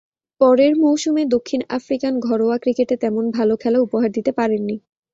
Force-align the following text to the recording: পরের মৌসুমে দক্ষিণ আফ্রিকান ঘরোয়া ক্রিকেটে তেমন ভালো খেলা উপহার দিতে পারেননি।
পরের 0.41 0.73
মৌসুমে 0.77 1.23
দক্ষিণ 1.25 1.61
আফ্রিকান 1.69 2.13
ঘরোয়া 2.19 2.57
ক্রিকেটে 2.57 2.95
তেমন 2.97 3.25
ভালো 3.31 3.53
খেলা 3.55 3.79
উপহার 3.79 4.09
দিতে 4.11 4.31
পারেননি। 4.31 4.75